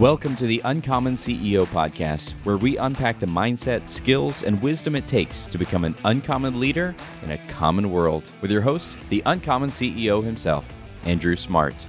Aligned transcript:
Welcome 0.00 0.34
to 0.36 0.46
the 0.46 0.62
Uncommon 0.64 1.16
CEO 1.16 1.66
podcast, 1.66 2.32
where 2.44 2.56
we 2.56 2.78
unpack 2.78 3.20
the 3.20 3.26
mindset, 3.26 3.86
skills, 3.86 4.42
and 4.42 4.62
wisdom 4.62 4.96
it 4.96 5.06
takes 5.06 5.46
to 5.48 5.58
become 5.58 5.84
an 5.84 5.94
uncommon 6.04 6.58
leader 6.58 6.96
in 7.20 7.32
a 7.32 7.48
common 7.48 7.92
world. 7.92 8.32
With 8.40 8.50
your 8.50 8.62
host, 8.62 8.96
the 9.10 9.22
Uncommon 9.26 9.68
CEO 9.68 10.24
himself, 10.24 10.64
Andrew 11.04 11.36
Smart. 11.36 11.86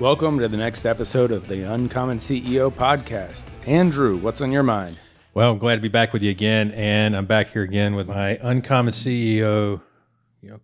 Welcome 0.00 0.40
to 0.40 0.48
the 0.48 0.56
next 0.56 0.84
episode 0.84 1.30
of 1.30 1.46
the 1.46 1.62
Uncommon 1.62 2.16
CEO 2.16 2.72
podcast. 2.72 3.46
Andrew, 3.66 4.16
what's 4.16 4.40
on 4.40 4.50
your 4.50 4.64
mind? 4.64 4.98
Well, 5.32 5.52
I'm 5.52 5.58
glad 5.58 5.76
to 5.76 5.80
be 5.80 5.86
back 5.86 6.12
with 6.12 6.24
you 6.24 6.32
again, 6.32 6.72
and 6.72 7.16
I'm 7.16 7.26
back 7.26 7.52
here 7.52 7.62
again 7.62 7.94
with 7.94 8.08
my 8.08 8.30
Uncommon 8.42 8.92
CEO, 8.92 9.80
you 10.42 10.50
know, 10.50 10.58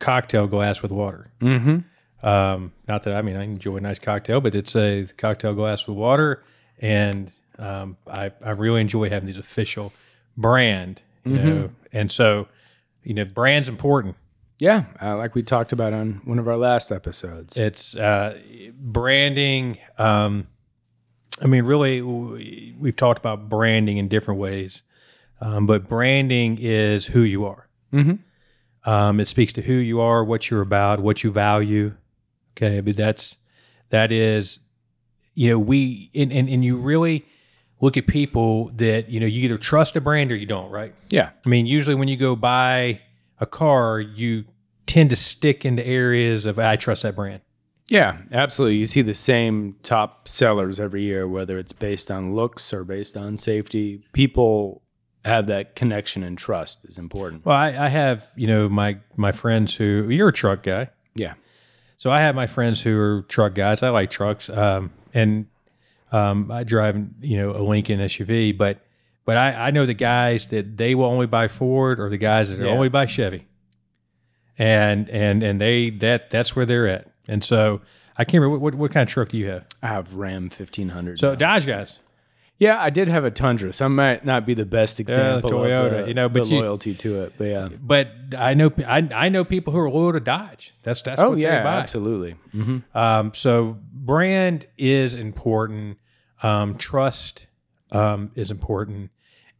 cocktail 0.00 0.48
glass 0.48 0.82
with 0.82 0.90
water. 0.90 1.30
Mm-hmm. 1.40 1.78
Um, 2.22 2.72
not 2.88 3.04
that 3.04 3.14
I 3.14 3.22
mean 3.22 3.36
I 3.36 3.44
enjoy 3.44 3.76
a 3.76 3.80
nice 3.80 3.98
cocktail, 3.98 4.40
but 4.40 4.54
it's 4.54 4.74
a 4.74 5.06
cocktail 5.16 5.54
glass 5.54 5.86
with 5.86 5.96
water, 5.96 6.42
and 6.80 7.30
um, 7.58 7.96
I 8.06 8.32
I 8.44 8.50
really 8.50 8.80
enjoy 8.80 9.08
having 9.08 9.26
these 9.26 9.38
official 9.38 9.92
brand, 10.36 11.02
you 11.24 11.38
know, 11.38 11.70
and 11.92 12.10
so 12.10 12.48
you 13.04 13.14
know, 13.14 13.24
brand's 13.24 13.68
important. 13.68 14.16
Yeah, 14.58 14.86
uh, 15.00 15.16
like 15.16 15.36
we 15.36 15.42
talked 15.42 15.72
about 15.72 15.92
on 15.92 16.20
one 16.24 16.40
of 16.40 16.48
our 16.48 16.56
last 16.56 16.90
episodes. 16.90 17.56
It's 17.56 17.94
uh, 17.94 18.36
branding. 18.76 19.78
Um, 19.98 20.48
I 21.40 21.46
mean, 21.46 21.64
really, 21.64 22.02
we- 22.02 22.74
we've 22.78 22.96
talked 22.96 23.20
about 23.20 23.48
branding 23.48 23.98
in 23.98 24.08
different 24.08 24.40
ways, 24.40 24.82
um, 25.40 25.66
but 25.66 25.88
branding 25.88 26.58
is 26.60 27.06
who 27.06 27.20
you 27.22 27.44
are. 27.46 27.68
Mhm. 27.92 28.18
Um, 28.84 29.20
it 29.20 29.26
speaks 29.26 29.52
to 29.52 29.62
who 29.62 29.74
you 29.74 30.00
are, 30.00 30.24
what 30.24 30.50
you're 30.50 30.60
about, 30.62 30.98
what 31.00 31.22
you 31.22 31.30
value. 31.30 31.94
Okay, 32.60 32.80
but 32.80 32.96
that's 32.96 33.38
that 33.90 34.10
is, 34.10 34.58
you 35.34 35.48
know, 35.50 35.58
we 35.58 36.10
and, 36.14 36.32
and 36.32 36.48
and 36.48 36.64
you 36.64 36.76
really 36.76 37.24
look 37.80 37.96
at 37.96 38.08
people 38.08 38.70
that 38.74 39.08
you 39.08 39.20
know 39.20 39.26
you 39.26 39.44
either 39.44 39.58
trust 39.58 39.94
a 39.94 40.00
brand 40.00 40.32
or 40.32 40.36
you 40.36 40.46
don't, 40.46 40.70
right? 40.70 40.92
yeah, 41.10 41.30
I 41.44 41.48
mean, 41.48 41.66
usually 41.66 41.94
when 41.94 42.08
you 42.08 42.16
go 42.16 42.34
buy 42.34 43.00
a 43.38 43.46
car, 43.46 44.00
you 44.00 44.44
tend 44.86 45.10
to 45.10 45.16
stick 45.16 45.64
into 45.64 45.86
areas 45.86 46.46
of 46.46 46.58
I 46.58 46.74
trust 46.76 47.02
that 47.04 47.14
brand. 47.14 47.42
yeah, 47.88 48.18
absolutely. 48.32 48.76
You 48.78 48.86
see 48.86 49.02
the 49.02 49.14
same 49.14 49.76
top 49.82 50.26
sellers 50.26 50.80
every 50.80 51.02
year, 51.02 51.28
whether 51.28 51.58
it's 51.58 51.72
based 51.72 52.10
on 52.10 52.34
looks 52.34 52.72
or 52.72 52.82
based 52.84 53.16
on 53.16 53.38
safety. 53.38 54.02
People 54.12 54.82
have 55.24 55.46
that 55.46 55.76
connection 55.76 56.22
and 56.24 56.36
trust 56.38 56.84
is 56.84 56.96
important. 56.98 57.44
Well, 57.44 57.56
I, 57.56 57.68
I 57.68 57.88
have 57.88 58.26
you 58.34 58.48
know 58.48 58.68
my 58.68 58.98
my 59.16 59.30
friends 59.30 59.76
who 59.76 60.08
you're 60.10 60.28
a 60.28 60.32
truck 60.32 60.64
guy, 60.64 60.88
Yeah, 61.14 61.34
so 61.98 62.10
I 62.10 62.20
have 62.20 62.34
my 62.34 62.46
friends 62.46 62.80
who 62.82 62.98
are 62.98 63.22
truck 63.28 63.54
guys. 63.54 63.82
I 63.82 63.90
like 63.90 64.08
trucks, 64.10 64.48
um, 64.48 64.90
and 65.12 65.46
um, 66.10 66.50
I 66.50 66.64
drive 66.64 66.96
you 67.20 67.36
know 67.36 67.50
a 67.50 67.60
Lincoln 67.62 68.00
SUV, 68.00 68.56
but 68.56 68.80
but 69.26 69.36
I, 69.36 69.66
I 69.68 69.70
know 69.72 69.84
the 69.84 69.92
guys 69.92 70.48
that 70.48 70.78
they 70.78 70.94
will 70.94 71.04
only 71.04 71.26
buy 71.26 71.48
Ford 71.48 72.00
or 72.00 72.08
the 72.08 72.16
guys 72.16 72.48
that 72.48 72.58
Yeah. 72.64 72.70
only 72.70 72.88
buy 72.88 73.04
Chevy, 73.04 73.46
and 74.58 75.08
and 75.10 75.42
and 75.42 75.60
they 75.60 75.90
that 75.90 76.30
that's 76.30 76.56
where 76.56 76.64
they're 76.66 76.88
at. 76.88 77.08
And 77.28 77.44
so 77.44 77.82
I 78.16 78.24
can't 78.24 78.40
remember 78.40 78.58
what, 78.58 78.60
what, 78.72 78.74
what 78.74 78.90
kind 78.92 79.06
of 79.06 79.12
truck 79.12 79.28
do 79.28 79.36
you 79.36 79.48
have. 79.50 79.66
I 79.82 79.88
have 79.88 80.14
Ram 80.14 80.48
fifteen 80.50 80.88
hundred. 80.88 81.18
So 81.18 81.34
Dodge 81.36 81.66
guys, 81.66 81.98
yeah, 82.58 82.80
I 82.82 82.90
did 82.90 83.08
have 83.08 83.24
a 83.24 83.30
Tundra, 83.30 83.72
so 83.72 83.84
I 83.84 83.88
might 83.88 84.24
not 84.24 84.44
be 84.44 84.54
the 84.54 84.66
best 84.66 84.98
example 84.98 85.50
Toyota, 85.50 85.84
of 85.86 86.02
the, 86.02 86.08
you 86.08 86.14
know, 86.14 86.28
but 86.28 86.44
the 86.44 86.50
you- 86.50 86.60
loyalty 86.60 86.94
to 86.94 87.22
it. 87.22 87.34
But 87.38 87.44
yeah, 87.44 87.68
but 87.80 88.08
I 88.36 88.54
know 88.54 88.72
I, 88.86 89.08
I 89.14 89.28
know 89.28 89.44
people 89.44 89.72
who 89.72 89.78
are 89.78 89.88
loyal 89.90 90.12
to 90.12 90.20
Dodge. 90.20 90.74
That's 90.82 91.00
that's 91.02 91.20
oh 91.20 91.30
what 91.30 91.38
yeah, 91.38 91.58
they 91.58 91.64
buy. 91.64 91.76
absolutely. 91.80 92.32
hmm 92.52 92.78
Um, 92.94 93.32
so 93.34 93.78
brand 93.92 94.66
is 94.76 95.14
important. 95.14 95.98
Um, 96.42 96.76
trust 96.76 97.46
um, 97.92 98.30
is 98.34 98.50
important, 98.50 99.10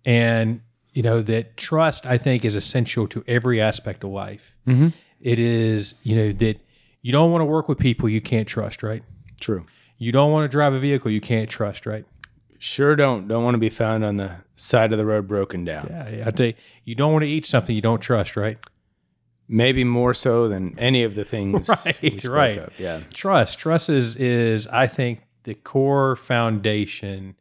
and 0.05 0.61
you 0.93 1.03
know 1.03 1.23
that 1.23 1.57
trust 1.57 2.07
I 2.07 2.19
think 2.19 2.45
is 2.45 2.57
essential 2.57 3.07
to 3.09 3.23
every 3.29 3.61
aspect 3.61 4.03
of 4.05 4.11
life. 4.11 4.57
Mhm. 4.67 4.93
It 5.21 5.39
is 5.39 5.95
you 6.03 6.17
know 6.17 6.33
that 6.33 6.59
you 7.03 7.13
don't 7.13 7.31
want 7.31 7.43
to 7.43 7.47
work 7.47 7.69
with 7.69 7.79
people 7.79 8.09
you 8.09 8.21
can't 8.21 8.49
trust, 8.49 8.83
right? 8.83 9.03
True. 9.41 9.67
You 9.99 10.11
don't 10.13 10.31
want 10.33 10.51
to 10.51 10.55
drive 10.55 10.75
a 10.75 10.79
vehicle 10.79 11.11
you 11.11 11.21
can't 11.21 11.49
trust, 11.51 11.87
right? 11.87 12.05
Sure 12.59 12.97
don't 12.97 13.29
don't 13.29 13.45
want 13.45 13.55
to 13.55 13.59
be 13.59 13.71
found 13.71 14.05
on 14.05 14.17
the 14.17 14.33
side 14.57 14.93
of 14.93 14.99
the 14.99 15.07
road 15.07 15.29
broken 15.29 15.65
down. 15.65 15.87
Yeah, 15.89 16.09
yeah. 16.09 16.25
I 16.27 16.31
tell 16.33 16.47
you, 16.47 16.55
you 16.85 16.95
don't 16.95 17.13
want 17.13 17.23
to 17.23 17.29
eat 17.29 17.47
something 17.47 17.75
you 17.75 17.83
don't 17.83 18.01
trust, 18.01 18.37
right? 18.37 18.59
Maybe 19.49 19.85
more 19.85 20.13
so 20.13 20.49
than 20.49 20.79
any 20.79 21.05
of 21.05 21.15
the 21.15 21.25
things 21.25 21.69
Right, 22.03 22.25
right. 22.25 22.59
of. 22.59 22.79
Yeah. 22.79 23.01
Trust, 23.15 23.59
trust 23.59 23.89
is 23.89 24.17
is 24.17 24.67
I 24.67 24.87
think 24.89 25.21
the 25.45 25.55
core 25.55 26.17
foundation 26.17 27.37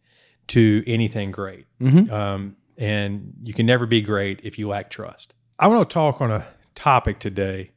to 0.48 0.84
anything 0.88 1.32
great. 1.32 1.66
Mhm. 1.82 2.10
Um, 2.12 2.56
and 2.78 3.34
you 3.44 3.54
can 3.54 3.66
never 3.66 3.86
be 3.86 4.02
great 4.02 4.40
if 4.44 4.58
you 4.60 4.68
lack 4.70 4.90
trust. 4.90 5.34
I 5.60 5.68
want 5.68 5.90
to 5.90 5.94
talk 5.94 6.22
on 6.22 6.32
a 6.32 6.48
topic 6.76 7.20
today, 7.20 7.72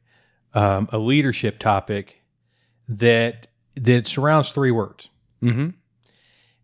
um, 0.53 0.87
a 0.91 0.97
leadership 0.99 1.57
topic 1.59 2.21
that 2.87 3.47
that 3.75 4.07
surrounds 4.07 4.51
three 4.51 4.71
words. 4.71 5.09
Mm-hmm. 5.41 5.69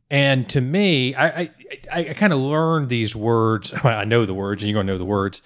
And 0.09 0.47
to 0.49 0.61
me, 0.61 1.15
I 1.15 1.27
I, 1.27 1.51
I, 1.91 2.13
kind 2.13 2.31
of 2.31 2.39
learned 2.39 2.89
these 2.89 3.15
words. 3.15 3.73
Well, 3.83 3.97
I 3.97 4.05
know 4.05 4.25
the 4.25 4.33
words, 4.33 4.63
and 4.63 4.69
you're 4.69 4.75
going 4.75 4.87
to 4.87 4.93
know 4.93 4.97
the 4.97 5.05
words. 5.05 5.41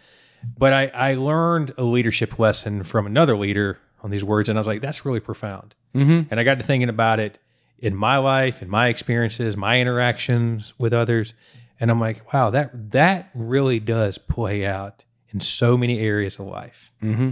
But 0.58 0.74
I, 0.74 0.88
I 0.88 1.14
learned 1.16 1.74
a 1.78 1.84
leadership 1.84 2.40
lesson 2.40 2.84
from 2.84 3.06
another 3.06 3.38
leader 3.38 3.80
on 4.04 4.10
these 4.10 4.24
words, 4.24 4.50
and 4.50 4.58
I 4.58 4.60
was 4.60 4.68
like, 4.68 4.82
that's 4.82 5.06
really 5.06 5.20
profound. 5.20 5.76
Mm-hmm. 5.96 6.32
And 6.32 6.40
I 6.40 6.44
got 6.44 6.58
to 6.60 6.64
thinking 6.64 6.90
about 6.90 7.20
it 7.20 7.38
in 7.78 7.96
my 7.96 8.18
life, 8.18 8.62
in 8.62 8.70
my 8.70 8.88
experiences, 8.88 9.58
my 9.58 9.80
interactions 9.80 10.74
with 10.78 10.94
others, 10.94 11.34
and 11.80 11.90
I'm 11.90 12.00
like, 12.00 12.32
wow, 12.32 12.52
that 12.52 12.92
that 12.92 13.30
really 13.34 13.80
does 13.80 14.18
play 14.18 14.66
out 14.66 15.04
in 15.30 15.40
so 15.40 15.78
many 15.78 16.00
areas 16.00 16.40
of 16.40 16.46
life. 16.46 16.92
Mm-hmm. 17.02 17.32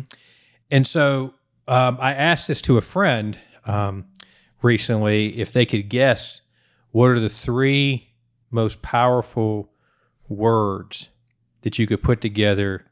And 0.71 0.87
so 0.87 1.35
um, 1.67 1.97
I 1.99 2.13
asked 2.13 2.47
this 2.47 2.61
to 2.63 2.77
a 2.77 2.81
friend 2.81 3.37
um, 3.65 4.05
recently 4.61 5.39
if 5.39 5.53
they 5.53 5.65
could 5.65 5.89
guess 5.89 6.41
what 6.91 7.09
are 7.09 7.19
the 7.19 7.29
three 7.29 8.09
most 8.51 8.81
powerful 8.81 9.71
words 10.27 11.09
that 11.61 11.77
you 11.77 11.85
could 11.87 12.01
put 12.01 12.21
together, 12.21 12.85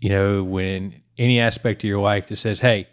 you 0.00 0.08
know, 0.10 0.42
when 0.44 1.02
any 1.18 1.40
aspect 1.40 1.82
of 1.84 1.88
your 1.88 2.00
life 2.00 2.26
that 2.28 2.36
says, 2.36 2.60
"Hey, 2.60 2.88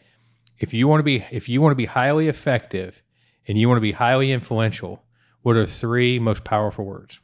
if 0.60 0.74
you 0.74 0.88
want 0.88 1.00
to 1.00 1.04
be 1.04 1.26
if 1.32 1.50
you 1.50 1.62
want 1.62 1.72
to 1.72 1.76
be 1.76 1.86
highly 1.86 2.28
effective 2.28 3.02
and 3.48 3.58
you 3.58 3.68
want 3.68 3.78
to 3.78 3.82
be 3.82 3.92
highly 3.92 4.32
influential, 4.32 5.04
what 5.42 5.56
are 5.56 5.66
three 5.66 6.20
most 6.20 6.44
powerful 6.44 6.86
words?" 6.86 7.20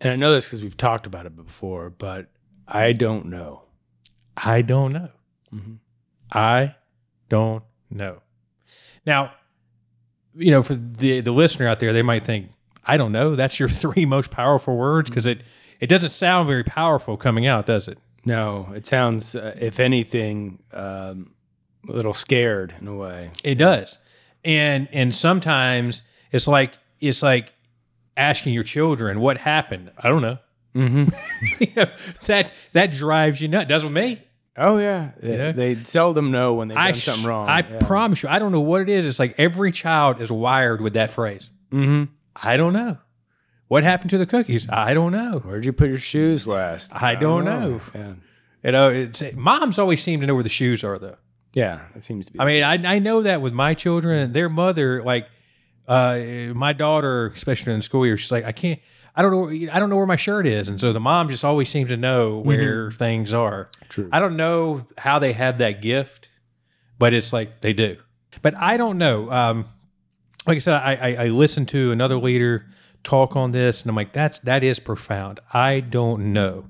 And 0.00 0.12
I 0.12 0.16
know 0.16 0.32
this 0.32 0.46
because 0.48 0.62
we've 0.62 0.76
talked 0.76 1.06
about 1.06 1.26
it 1.26 1.36
before, 1.36 1.90
but 1.90 2.28
I 2.66 2.92
don't 2.92 3.26
know. 3.26 3.62
I 4.36 4.62
don't 4.62 4.92
know. 4.92 5.10
Mhm. 5.52 5.78
I 6.32 6.74
don't 7.28 7.62
know. 7.90 8.22
Now, 9.06 9.32
you 10.34 10.50
know, 10.50 10.62
for 10.62 10.74
the 10.74 11.20
the 11.20 11.32
listener 11.32 11.68
out 11.68 11.80
there, 11.80 11.92
they 11.92 12.02
might 12.02 12.24
think, 12.24 12.50
I 12.84 12.96
don't 12.96 13.12
know. 13.12 13.36
That's 13.36 13.58
your 13.60 13.68
three 13.82 14.04
most 14.04 14.30
powerful 14.30 14.76
words 14.76 15.10
because 15.10 15.26
it 15.26 15.42
it 15.80 15.86
doesn't 15.88 16.10
sound 16.10 16.46
very 16.46 16.64
powerful 16.64 17.16
coming 17.16 17.46
out, 17.46 17.66
does 17.66 17.88
it? 17.88 17.98
No, 18.24 18.68
it 18.74 18.86
sounds, 18.86 19.34
uh, 19.34 19.56
if 19.58 19.80
anything, 19.80 20.60
um, 20.72 21.32
a 21.88 21.92
little 21.92 22.12
scared 22.12 22.72
in 22.80 22.86
a 22.86 22.94
way. 22.94 23.30
It 23.42 23.56
does, 23.56 23.98
and 24.44 24.88
and 24.92 25.14
sometimes 25.14 26.02
it's 26.30 26.46
like 26.46 26.78
it's 27.00 27.22
like 27.22 27.52
asking 28.16 28.54
your 28.54 28.62
children 28.62 29.20
what 29.20 29.38
happened. 29.38 29.90
I 29.98 30.08
don't 30.08 30.22
know. 30.22 30.38
Mm-hmm. 30.74 31.04
You 31.60 31.72
know, 31.76 31.92
that 32.26 32.52
that 32.72 32.92
drives 32.92 33.40
you 33.40 33.48
nuts. 33.48 33.68
Does 33.68 33.84
with 33.84 33.92
me. 33.92 34.22
Oh 34.56 34.78
yeah, 34.78 35.12
they, 35.20 35.36
Yeah. 35.36 35.52
they 35.52 35.74
seldom 35.84 36.30
know 36.30 36.54
when 36.54 36.68
they've 36.68 36.76
done 36.76 36.86
I 36.86 36.92
something 36.92 37.24
wrong. 37.26 37.48
I 37.48 37.60
yeah. 37.60 37.78
promise 37.86 38.22
you, 38.22 38.28
I 38.28 38.38
don't 38.38 38.52
know 38.52 38.60
what 38.60 38.82
it 38.82 38.88
is. 38.88 39.06
It's 39.06 39.18
like 39.18 39.34
every 39.38 39.72
child 39.72 40.20
is 40.20 40.30
wired 40.30 40.80
with 40.80 40.92
that 40.94 41.10
phrase. 41.10 41.48
Mm-hmm. 41.72 42.12
I 42.36 42.56
don't 42.56 42.72
know. 42.74 42.98
What 43.68 43.82
happened 43.84 44.10
to 44.10 44.18
the 44.18 44.26
cookies? 44.26 44.68
I 44.68 44.92
don't 44.92 45.12
know. 45.12 45.40
Where'd 45.44 45.64
you 45.64 45.72
put 45.72 45.88
your 45.88 45.96
shoes 45.98 46.46
last? 46.46 46.94
I 46.94 47.14
don't 47.14 47.46
know. 47.46 47.80
Yeah, 47.94 48.12
You 48.62 48.72
know, 48.72 48.88
it's 48.90 49.22
moms 49.34 49.78
always 49.78 50.02
seem 50.02 50.20
to 50.20 50.26
know 50.26 50.34
where 50.34 50.42
the 50.42 50.50
shoes 50.50 50.84
are, 50.84 50.98
though. 50.98 51.16
yeah, 51.54 51.80
it 51.96 52.04
seems 52.04 52.26
to 52.26 52.32
be. 52.32 52.40
I 52.40 52.44
mean, 52.44 52.62
I. 52.62 52.96
I 52.96 52.98
know 52.98 53.22
that 53.22 53.40
with 53.40 53.54
my 53.54 53.72
children, 53.72 54.32
their 54.34 54.50
mother, 54.50 55.02
like 55.02 55.26
uh, 55.88 56.18
my 56.54 56.72
daughter, 56.72 57.26
especially 57.28 57.72
in 57.72 57.78
the 57.80 57.82
school 57.82 58.06
year, 58.06 58.16
she's 58.16 58.32
like, 58.32 58.44
I 58.44 58.52
can't, 58.52 58.80
I 59.14 59.22
don't 59.22 59.30
know, 59.32 59.72
I 59.72 59.78
don't 59.78 59.90
know 59.90 59.96
where 59.96 60.06
my 60.06 60.16
shirt 60.16 60.46
is, 60.46 60.68
and 60.68 60.80
so 60.80 60.92
the 60.92 61.00
mom 61.00 61.28
just 61.28 61.44
always 61.44 61.68
seems 61.68 61.90
to 61.90 61.96
know 61.96 62.38
where 62.38 62.90
things 62.92 63.34
are. 63.34 63.68
True. 63.88 64.08
I 64.12 64.20
don't 64.20 64.36
know 64.36 64.86
how 64.96 65.18
they 65.18 65.32
have 65.32 65.58
that 65.58 65.82
gift, 65.82 66.30
but 66.98 67.12
it's 67.12 67.32
like 67.32 67.60
they 67.60 67.72
do. 67.72 67.98
But 68.40 68.56
I 68.56 68.76
don't 68.76 68.96
know. 68.98 69.30
Um, 69.30 69.66
like 70.46 70.56
I 70.56 70.58
said, 70.60 70.74
I, 70.74 70.94
I, 70.94 71.24
I 71.24 71.26
listened 71.28 71.68
to 71.70 71.92
another 71.92 72.16
leader 72.16 72.66
talk 73.04 73.36
on 73.36 73.50
this, 73.52 73.82
and 73.82 73.90
I'm 73.90 73.96
like, 73.96 74.12
that's 74.12 74.38
that 74.40 74.64
is 74.64 74.80
profound. 74.80 75.40
I 75.52 75.80
don't 75.80 76.32
know 76.32 76.66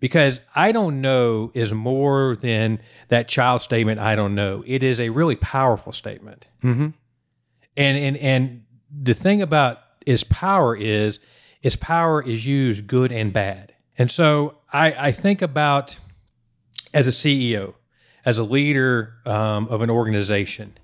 because 0.00 0.40
I 0.54 0.72
don't 0.72 1.00
know 1.00 1.50
is 1.54 1.72
more 1.72 2.36
than 2.36 2.80
that 3.08 3.28
child 3.28 3.62
statement. 3.62 3.98
I 3.98 4.14
don't 4.14 4.34
know. 4.34 4.62
It 4.66 4.82
is 4.82 5.00
a 5.00 5.08
really 5.08 5.36
powerful 5.36 5.92
statement. 5.92 6.48
Mhm. 6.62 6.92
And 7.78 7.96
and 7.96 8.16
and 8.18 8.64
the 8.90 9.14
thing 9.14 9.40
about 9.40 9.78
is 10.04 10.24
power 10.24 10.76
is 10.76 11.20
is 11.62 11.76
power 11.76 12.20
is 12.22 12.44
used 12.44 12.86
good 12.86 13.12
and 13.12 13.32
bad. 13.32 13.72
And 13.96 14.10
so 14.10 14.58
I, 14.72 15.08
I 15.08 15.12
think 15.12 15.42
about 15.42 15.98
as 16.92 17.06
a 17.06 17.10
CEO, 17.10 17.74
as 18.24 18.38
a 18.38 18.44
leader 18.44 19.14
um, 19.26 19.68
of 19.68 19.82
an 19.82 19.90
organization, 19.90 20.76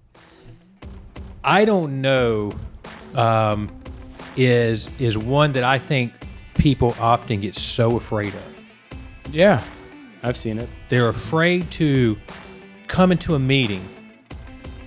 I 1.43 1.65
don't 1.65 2.01
know 2.01 2.53
um, 3.15 3.71
is 4.37 4.89
is 5.01 5.19
one 5.19 5.53
that 5.53 5.65
I 5.65 5.79
think 5.79 6.13
people 6.55 6.95
often 7.01 7.41
get 7.41 7.55
so 7.55 7.97
afraid 7.97 8.35
of. 8.35 9.33
Yeah, 9.33 9.65
I've 10.23 10.37
seen 10.37 10.59
it. 10.59 10.69
They're 10.89 11.09
afraid 11.09 11.71
to 11.73 12.17
come 12.87 13.11
into 13.11 13.35
a 13.35 13.39
meeting 13.39 13.89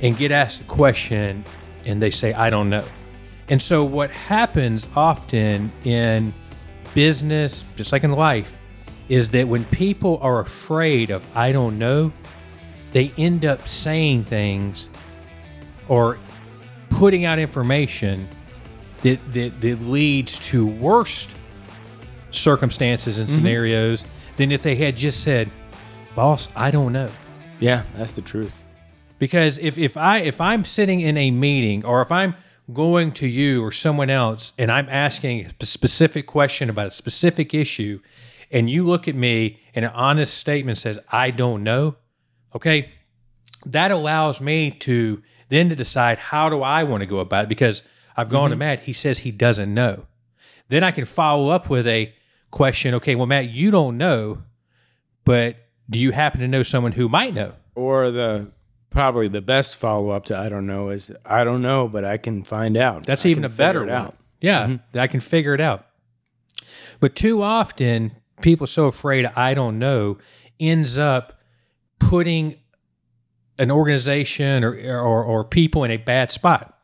and 0.01 0.17
get 0.17 0.31
asked 0.31 0.61
a 0.61 0.65
question 0.65 1.43
and 1.87 2.01
they 2.01 2.11
say, 2.11 2.33
I 2.33 2.49
don't 2.49 2.69
know. 2.69 2.85
And 3.49 3.61
so, 3.61 3.83
what 3.83 4.11
happens 4.11 4.87
often 4.95 5.71
in 5.83 6.33
business, 6.93 7.63
just 7.75 7.91
like 7.91 8.03
in 8.03 8.11
life, 8.11 8.57
is 9.09 9.29
that 9.29 9.47
when 9.47 9.63
people 9.65 10.19
are 10.21 10.41
afraid 10.41 11.09
of, 11.09 11.23
I 11.35 11.53
don't 11.53 11.79
know, 11.79 12.11
they 12.91 13.13
end 13.17 13.45
up 13.45 13.67
saying 13.67 14.25
things 14.25 14.89
or 15.87 16.19
putting 16.89 17.23
out 17.23 17.39
information 17.39 18.27
that, 19.01 19.19
that, 19.33 19.61
that 19.61 19.81
leads 19.81 20.39
to 20.39 20.65
worse 20.65 21.27
circumstances 22.31 23.19
and 23.19 23.29
mm-hmm. 23.29 23.37
scenarios 23.37 24.03
than 24.35 24.51
if 24.51 24.61
they 24.61 24.75
had 24.75 24.97
just 24.97 25.23
said, 25.23 25.49
Boss, 26.15 26.49
I 26.55 26.71
don't 26.71 26.93
know 26.93 27.11
Yeah, 27.59 27.83
that's 27.95 28.13
the 28.13 28.21
truth. 28.21 28.63
Because 29.19 29.57
if, 29.57 29.77
if 29.77 29.97
i 29.97 30.19
if 30.19 30.39
i'm 30.41 30.63
sitting 30.65 31.01
in 31.01 31.17
a 31.17 31.31
meeting 31.31 31.85
or 31.85 32.01
if 32.01 32.11
i'm 32.11 32.35
going 32.73 33.11
to 33.11 33.27
you 33.27 33.63
or 33.63 33.71
someone 33.71 34.09
else 34.09 34.53
and 34.57 34.71
i'm 34.71 34.87
asking 34.89 35.49
a 35.59 35.65
specific 35.65 36.27
question 36.27 36.69
about 36.69 36.87
a 36.87 36.91
specific 36.91 37.53
issue 37.53 37.99
and 38.51 38.69
you 38.69 38.85
look 38.85 39.07
at 39.07 39.15
me 39.15 39.59
and 39.73 39.85
an 39.85 39.91
honest 39.91 40.33
statement 40.33 40.77
says 40.77 40.99
i 41.11 41.31
don't 41.31 41.63
know 41.63 41.95
okay 42.55 42.89
that 43.65 43.91
allows 43.91 44.41
me 44.41 44.71
to 44.71 45.21
then 45.49 45.69
to 45.69 45.75
decide 45.75 46.17
how 46.17 46.49
do 46.49 46.61
i 46.61 46.83
want 46.83 47.01
to 47.01 47.07
go 47.07 47.19
about 47.19 47.45
it 47.45 47.49
because 47.49 47.83
i've 48.15 48.29
gone 48.29 48.49
to 48.49 48.55
mm-hmm. 48.55 48.59
matt 48.59 48.81
he 48.81 48.93
says 48.93 49.19
he 49.19 49.31
doesn't 49.31 49.73
know. 49.73 50.05
Then 50.69 50.83
i 50.83 50.91
can 50.91 51.05
follow 51.05 51.49
up 51.49 51.69
with 51.69 51.87
a 51.87 52.13
question 52.51 52.93
okay 52.95 53.15
well 53.15 53.25
matt 53.25 53.49
you 53.49 53.71
don't 53.71 53.97
know 53.97 54.43
but 55.27 55.57
do 55.89 55.99
you 55.99 56.11
happen 56.11 56.39
to 56.41 56.47
know 56.47 56.63
someone 56.63 56.93
who 56.93 57.09
might 57.09 57.33
know? 57.33 57.53
Or 57.75 58.11
the 58.11 58.47
probably 58.89 59.27
the 59.27 59.41
best 59.41 59.75
follow 59.75 60.09
up 60.09 60.25
to 60.25 60.37
I 60.37 60.49
don't 60.49 60.67
know 60.67 60.89
is 60.89 61.11
I 61.25 61.43
don't 61.43 61.61
know, 61.61 61.87
but 61.87 62.05
I 62.05 62.17
can 62.17 62.43
find 62.43 62.77
out. 62.77 63.05
That's 63.05 63.25
I 63.25 63.29
even 63.29 63.45
a 63.45 63.49
better 63.49 63.81
one. 63.81 63.89
out. 63.89 64.15
Yeah, 64.39 64.77
that 64.91 65.01
I 65.01 65.07
can 65.07 65.19
figure 65.19 65.53
it 65.53 65.61
out. 65.61 65.87
But 66.99 67.15
too 67.15 67.41
often, 67.41 68.11
people 68.41 68.65
are 68.65 68.67
so 68.67 68.85
afraid 68.85 69.25
I 69.25 69.53
don't 69.53 69.79
know 69.79 70.17
ends 70.59 70.97
up 70.97 71.39
putting 71.99 72.55
an 73.59 73.71
organization 73.71 74.63
or, 74.63 74.73
or 74.99 75.23
or 75.23 75.43
people 75.43 75.83
in 75.83 75.91
a 75.91 75.97
bad 75.97 76.31
spot. 76.31 76.77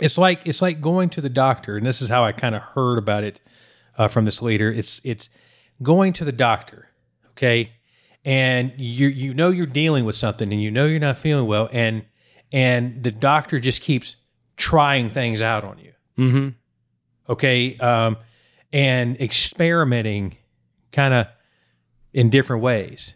It's 0.00 0.18
like 0.18 0.46
it's 0.46 0.62
like 0.62 0.80
going 0.80 1.10
to 1.10 1.20
the 1.20 1.28
doctor, 1.28 1.76
and 1.76 1.84
this 1.84 2.00
is 2.00 2.08
how 2.08 2.24
I 2.24 2.32
kind 2.32 2.54
of 2.54 2.62
heard 2.62 2.98
about 2.98 3.24
it 3.24 3.40
uh, 3.96 4.08
from 4.08 4.24
this 4.24 4.40
leader. 4.40 4.70
It's 4.70 5.00
it's 5.04 5.28
going 5.82 6.12
to 6.14 6.24
the 6.24 6.32
doctor, 6.32 6.88
okay, 7.30 7.72
and 8.28 8.72
you 8.76 9.08
you 9.08 9.32
know 9.32 9.48
you're 9.48 9.64
dealing 9.66 10.04
with 10.04 10.14
something, 10.16 10.52
and 10.52 10.62
you 10.62 10.70
know 10.70 10.84
you're 10.86 11.00
not 11.00 11.16
feeling 11.18 11.46
well, 11.46 11.68
and 11.72 12.04
and 12.52 13.02
the 13.02 13.10
doctor 13.10 13.58
just 13.58 13.80
keeps 13.82 14.16
trying 14.56 15.10
things 15.10 15.40
out 15.40 15.64
on 15.64 15.78
you 15.78 15.92
Mm-hmm. 16.18 16.48
okay 17.32 17.76
um, 17.78 18.16
and 18.72 19.18
experimenting 19.20 20.36
kind 20.92 21.14
of 21.14 21.26
in 22.12 22.28
different 22.28 22.62
ways 22.62 23.14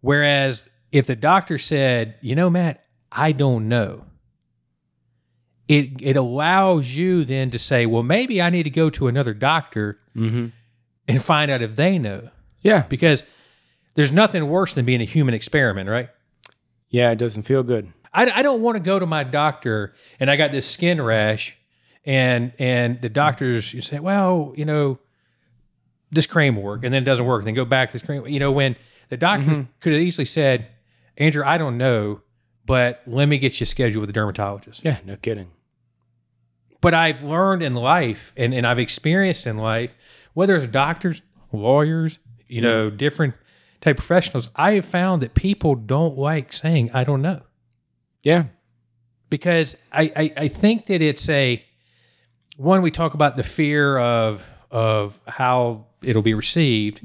whereas 0.00 0.64
if 0.90 1.06
the 1.06 1.14
doctor 1.14 1.56
said 1.58 2.16
you 2.20 2.34
know 2.34 2.50
matt 2.50 2.84
i 3.12 3.30
don't 3.32 3.68
know 3.68 4.04
it 5.68 5.90
it 6.00 6.16
allows 6.16 6.94
you 6.96 7.24
then 7.24 7.50
to 7.50 7.58
say 7.58 7.86
well 7.86 8.02
maybe 8.02 8.40
i 8.42 8.50
need 8.50 8.62
to 8.64 8.70
go 8.70 8.90
to 8.90 9.06
another 9.08 9.34
doctor 9.34 9.98
Mm-hmm. 10.16 10.46
and 11.08 11.22
find 11.22 11.50
out 11.50 11.60
if 11.62 11.76
they 11.76 11.98
know 11.98 12.30
Yeah. 12.62 12.84
because 12.88 13.22
there's 13.96 14.12
nothing 14.12 14.48
worse 14.48 14.74
than 14.74 14.84
being 14.84 15.00
a 15.00 15.04
human 15.04 15.34
experiment 15.34 15.90
right 15.90 16.08
Yeah, 16.88 17.10
it 17.10 17.18
doesn't 17.18 17.42
feel 17.42 17.62
good. 17.62 17.92
I, 18.12 18.30
I 18.30 18.42
don't 18.42 18.62
want 18.62 18.76
to 18.76 18.80
go 18.80 18.98
to 18.98 19.06
my 19.06 19.24
doctor 19.24 19.92
and 20.18 20.30
I 20.30 20.36
got 20.36 20.52
this 20.52 20.68
skin 20.68 21.02
rash, 21.02 21.56
and 22.04 22.52
and 22.58 23.00
the 23.02 23.08
doctors 23.08 23.74
you 23.74 23.82
say, 23.82 23.98
well, 23.98 24.54
you 24.56 24.64
know, 24.64 24.98
this 26.10 26.26
cream 26.26 26.56
will 26.56 26.62
work, 26.62 26.84
and 26.84 26.94
then 26.94 27.02
it 27.02 27.06
doesn't 27.06 27.26
work. 27.26 27.44
Then 27.44 27.54
go 27.54 27.64
back 27.64 27.90
to 27.90 27.92
this 27.92 28.02
cream. 28.02 28.26
You 28.26 28.40
know, 28.40 28.52
when 28.52 28.76
the 29.08 29.16
doctor 29.16 29.46
mm-hmm. 29.46 29.62
could 29.80 29.92
have 29.92 30.02
easily 30.02 30.24
said, 30.24 30.68
Andrew, 31.18 31.42
I 31.44 31.58
don't 31.58 31.78
know, 31.78 32.22
but 32.64 33.02
let 33.06 33.26
me 33.26 33.38
get 33.38 33.60
you 33.60 33.66
scheduled 33.66 34.00
with 34.00 34.10
a 34.10 34.12
dermatologist. 34.12 34.84
Yeah, 34.84 34.98
no 35.04 35.16
kidding. 35.16 35.50
But 36.80 36.94
I've 36.94 37.22
learned 37.22 37.62
in 37.62 37.74
life, 37.74 38.32
and, 38.36 38.54
and 38.54 38.66
I've 38.66 38.78
experienced 38.78 39.46
in 39.46 39.58
life, 39.58 39.94
whether 40.34 40.56
it's 40.56 40.66
doctors, 40.66 41.22
lawyers, 41.52 42.18
you 42.46 42.62
mm-hmm. 42.62 42.64
know, 42.64 42.90
different 42.90 43.34
type 43.80 43.96
professionals, 43.96 44.48
I 44.56 44.72
have 44.72 44.84
found 44.84 45.22
that 45.22 45.34
people 45.34 45.74
don't 45.74 46.16
like 46.18 46.52
saying, 46.52 46.90
I 46.94 47.04
don't 47.04 47.22
know 47.22 47.42
Yeah. 48.22 48.44
because 49.30 49.76
I, 49.92 50.12
I, 50.16 50.32
I 50.44 50.48
think 50.48 50.86
that 50.86 51.02
it's 51.02 51.28
a 51.28 51.64
one 52.56 52.82
we 52.82 52.90
talk 52.90 53.14
about 53.14 53.36
the 53.36 53.42
fear 53.42 53.98
of 53.98 54.48
of 54.70 55.20
how 55.26 55.86
it'll 56.02 56.22
be 56.22 56.34
received, 56.34 57.02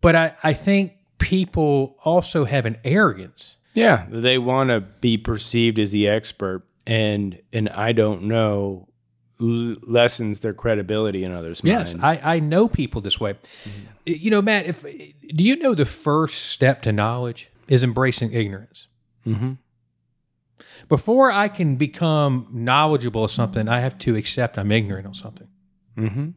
but 0.00 0.14
I, 0.16 0.34
I 0.42 0.52
think 0.54 0.92
people 1.18 1.96
also 2.04 2.44
have 2.44 2.66
an 2.66 2.78
arrogance. 2.84 3.56
Yeah. 3.74 4.06
They 4.10 4.38
want 4.38 4.70
to 4.70 4.80
be 4.80 5.18
perceived 5.18 5.78
as 5.78 5.90
the 5.92 6.08
expert 6.08 6.62
and 6.86 7.38
and 7.52 7.68
I 7.68 7.92
don't 7.92 8.22
know 8.24 8.88
l- 9.40 9.74
lessens 9.82 10.40
their 10.40 10.54
credibility 10.54 11.24
in 11.24 11.32
others' 11.32 11.60
Yes, 11.64 11.94
minds. 11.94 12.22
I, 12.24 12.36
I 12.36 12.40
know 12.40 12.68
people 12.68 13.00
this 13.00 13.20
way. 13.20 13.36
You 14.04 14.30
know, 14.30 14.42
Matt, 14.42 14.66
if 14.66 14.82
do 14.82 15.44
you 15.44 15.56
know 15.56 15.74
the 15.74 15.86
first 15.86 16.46
step 16.46 16.82
to 16.82 16.92
knowledge 16.92 17.50
is 17.68 17.82
embracing 17.82 18.32
ignorance? 18.32 18.86
mm-hmm. 19.26 19.52
Before 20.88 21.30
I 21.32 21.48
can 21.48 21.76
become 21.76 22.48
knowledgeable 22.50 23.24
of 23.24 23.30
something, 23.30 23.68
I 23.68 23.80
have 23.80 23.98
to 23.98 24.16
accept 24.16 24.56
I'm 24.56 24.70
ignorant 24.70 25.06
on 25.06 25.14
something. 25.14 25.48
Mm-hmm. 25.98 26.28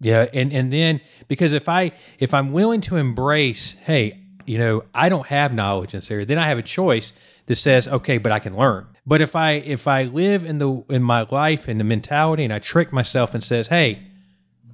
Yeah, 0.00 0.26
and 0.32 0.52
and 0.52 0.72
then 0.72 1.00
because 1.28 1.52
if 1.52 1.68
I 1.68 1.92
if 2.18 2.34
I'm 2.34 2.52
willing 2.52 2.80
to 2.82 2.96
embrace, 2.96 3.72
hey, 3.84 4.20
you 4.46 4.58
know, 4.58 4.84
I 4.94 5.08
don't 5.08 5.26
have 5.26 5.52
knowledge 5.52 5.94
in 5.94 5.98
this 5.98 6.10
area, 6.10 6.26
then 6.26 6.38
I 6.38 6.48
have 6.48 6.58
a 6.58 6.62
choice 6.62 7.12
that 7.46 7.56
says, 7.56 7.88
okay, 7.88 8.18
but 8.18 8.32
I 8.32 8.38
can 8.38 8.56
learn. 8.56 8.86
But 9.04 9.20
if 9.20 9.34
I 9.34 9.52
if 9.52 9.88
I 9.88 10.04
live 10.04 10.44
in 10.44 10.58
the 10.58 10.84
in 10.88 11.02
my 11.02 11.26
life 11.30 11.68
in 11.68 11.78
the 11.78 11.84
mentality 11.84 12.44
and 12.44 12.52
I 12.52 12.58
trick 12.58 12.92
myself 12.92 13.34
and 13.34 13.42
says, 13.42 13.66
hey, 13.66 14.02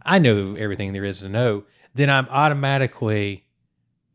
I 0.05 0.19
know 0.19 0.55
everything 0.55 0.93
there 0.93 1.05
is 1.05 1.21
to 1.21 1.29
know, 1.29 1.65
then 1.95 2.11
I'm 2.11 2.29
automatically 2.31 3.47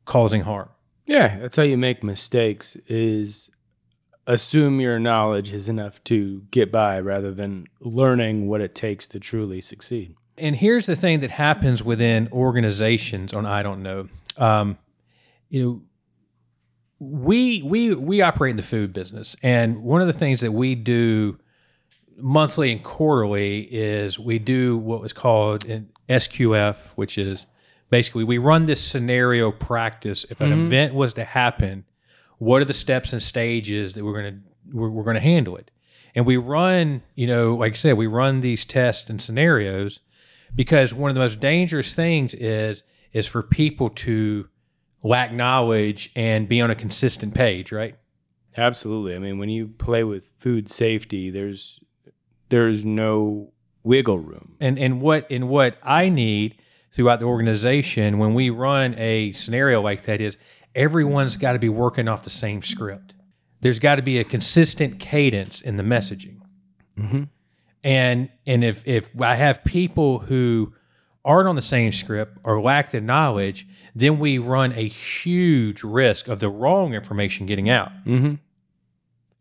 causing 0.05 0.41
harm. 0.41 0.69
Yeah, 1.05 1.39
that's 1.39 1.55
how 1.55 1.63
you 1.63 1.77
make 1.77 2.03
mistakes 2.03 2.77
is 2.87 3.49
assume 4.25 4.79
your 4.79 4.99
knowledge 4.99 5.51
is 5.51 5.67
enough 5.67 6.03
to 6.05 6.41
get 6.51 6.71
by 6.71 6.99
rather 6.99 7.33
than 7.33 7.67
learning 7.81 8.47
what 8.47 8.61
it 8.61 8.73
takes 8.73 9.07
to 9.09 9.19
truly 9.19 9.61
succeed. 9.61 10.15
And 10.37 10.55
here's 10.55 10.85
the 10.85 10.95
thing 10.95 11.19
that 11.19 11.31
happens 11.31 11.83
within 11.83 12.29
organizations 12.31 13.33
on 13.33 13.45
I 13.45 13.63
don't 13.63 13.83
know. 13.83 14.07
Um, 14.37 14.77
you 15.49 15.63
know, 15.63 15.81
we 17.11 17.61
we 17.63 17.95
we 17.95 18.21
operate 18.21 18.51
in 18.51 18.57
the 18.57 18.63
food 18.63 18.93
business, 18.93 19.35
and 19.43 19.83
one 19.83 20.01
of 20.01 20.07
the 20.07 20.13
things 20.13 20.41
that 20.41 20.51
we 20.51 20.75
do 20.75 21.37
monthly 22.17 22.71
and 22.71 22.83
quarterly 22.83 23.61
is 23.61 24.19
we 24.19 24.39
do 24.39 24.77
what 24.77 25.01
was 25.01 25.13
called 25.13 25.65
an 25.65 25.89
SQF, 26.09 26.77
which 26.95 27.17
is 27.17 27.47
basically 27.89 28.23
we 28.23 28.37
run 28.37 28.65
this 28.65 28.81
scenario 28.83 29.51
practice. 29.51 30.25
If 30.29 30.41
an 30.41 30.51
mm-hmm. 30.51 30.67
event 30.67 30.93
was 30.93 31.13
to 31.13 31.23
happen, 31.23 31.85
what 32.37 32.61
are 32.61 32.65
the 32.65 32.73
steps 32.73 33.13
and 33.13 33.21
stages 33.21 33.93
that 33.93 34.03
we're 34.03 34.21
going 34.21 34.33
to 34.33 34.75
we're, 34.75 34.89
we're 34.89 35.03
going 35.03 35.15
to 35.15 35.19
handle 35.19 35.57
it? 35.57 35.71
And 36.15 36.25
we 36.25 36.37
run, 36.37 37.01
you 37.15 37.25
know, 37.27 37.55
like 37.55 37.73
I 37.73 37.75
said, 37.75 37.97
we 37.97 38.07
run 38.07 38.41
these 38.41 38.65
tests 38.65 39.09
and 39.09 39.21
scenarios 39.21 39.99
because 40.55 40.93
one 40.93 41.09
of 41.09 41.15
the 41.15 41.21
most 41.21 41.39
dangerous 41.39 41.95
things 41.95 42.33
is 42.33 42.83
is 43.11 43.27
for 43.27 43.43
people 43.43 43.89
to 43.89 44.47
lack 45.03 45.33
knowledge 45.33 46.11
and 46.15 46.47
be 46.47 46.61
on 46.61 46.71
a 46.71 46.75
consistent 46.75 47.33
page, 47.35 47.71
right? 47.71 47.95
Absolutely. 48.57 49.15
I 49.15 49.19
mean, 49.19 49.37
when 49.39 49.49
you 49.49 49.67
play 49.67 50.03
with 50.03 50.31
food 50.37 50.69
safety, 50.69 51.29
there's 51.29 51.79
there's 52.49 52.85
no 52.85 53.51
wiggle 53.83 54.19
room. 54.19 54.55
and 54.61 54.77
and 54.79 55.01
what 55.01 55.29
and 55.29 55.49
what 55.49 55.75
I 55.83 56.09
need 56.09 56.55
throughout 56.91 57.19
the 57.19 57.25
organization 57.25 58.19
when 58.19 58.33
we 58.35 58.49
run 58.51 58.93
a 58.97 59.31
scenario 59.33 59.81
like 59.81 60.03
that 60.03 60.21
is 60.21 60.37
everyone's 60.75 61.35
got 61.35 61.53
to 61.53 61.59
be 61.59 61.69
working 61.69 62.07
off 62.07 62.21
the 62.21 62.29
same 62.29 62.61
script. 62.61 63.13
There's 63.61 63.79
got 63.79 63.95
to 63.95 64.01
be 64.01 64.19
a 64.19 64.23
consistent 64.23 64.99
cadence 64.99 65.59
in 65.61 65.75
the 65.77 65.83
messaging. 65.83 66.37
Mhm. 66.97 67.27
and 67.83 68.29
and 68.45 68.63
if 68.63 68.87
if 68.87 69.09
I 69.19 69.35
have 69.35 69.63
people 69.63 70.19
who 70.19 70.73
aren't 71.25 71.47
on 71.47 71.55
the 71.55 71.61
same 71.61 71.91
script 71.91 72.37
or 72.43 72.61
lack 72.61 72.91
the 72.91 73.01
knowledge, 73.01 73.67
then 73.95 74.19
we 74.19 74.37
run 74.37 74.73
a 74.73 74.87
huge 74.87 75.83
risk 75.83 76.27
of 76.27 76.39
the 76.39 76.49
wrong 76.49 76.93
information 76.93 77.45
getting 77.45 77.69
out. 77.69 77.91
Mm-hmm. 78.05 78.35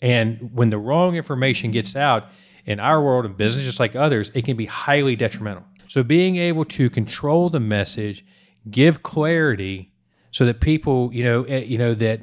And 0.00 0.50
when 0.52 0.70
the 0.70 0.78
wrong 0.78 1.14
information 1.14 1.70
gets 1.70 1.96
out 1.96 2.28
in 2.66 2.80
our 2.80 3.02
world 3.02 3.24
of 3.24 3.36
business, 3.36 3.64
just 3.64 3.80
like 3.80 3.96
others, 3.96 4.30
it 4.34 4.44
can 4.44 4.56
be 4.56 4.66
highly 4.66 5.16
detrimental. 5.16 5.64
So 5.88 6.02
being 6.02 6.36
able 6.36 6.64
to 6.66 6.88
control 6.88 7.50
the 7.50 7.60
message, 7.60 8.24
give 8.70 9.02
clarity, 9.02 9.92
so 10.30 10.46
that 10.46 10.60
people, 10.60 11.10
you 11.12 11.24
know, 11.24 11.42
eh, 11.44 11.58
you 11.58 11.78
know 11.78 11.94
that 11.94 12.20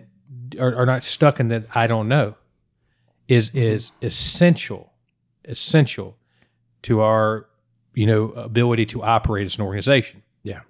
are, 0.59 0.75
are 0.75 0.85
not 0.85 1.03
stuck 1.03 1.39
in 1.39 1.49
that 1.49 1.65
I 1.75 1.87
don't 1.87 2.07
know, 2.07 2.35
is 3.27 3.51
is 3.53 3.91
essential, 4.01 4.93
essential 5.45 6.17
to 6.83 7.01
our, 7.01 7.47
you 7.93 8.05
know, 8.05 8.25
ability 8.31 8.85
to 8.87 9.03
operate 9.03 9.45
as 9.45 9.57
an 9.57 9.63
organization. 9.63 10.23
Yeah. 10.43 10.61